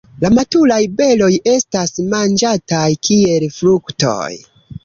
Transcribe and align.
La 0.21 0.29
maturaj 0.35 0.79
beroj 1.01 1.27
estas 1.53 1.93
manĝataj 2.15 2.83
kiel 3.09 3.47
fruktoj. 3.61 4.21